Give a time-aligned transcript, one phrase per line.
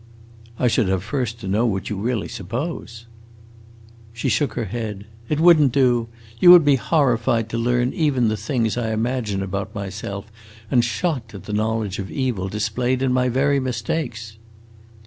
[0.57, 3.05] "I should have first to know what you really suppose."
[4.13, 5.05] She shook her head.
[5.29, 6.07] "It would n't do.
[6.39, 10.31] You would be horrified to learn even the things I imagine about myself,
[10.71, 14.37] and shocked at the knowledge of evil displayed in my very mistakes."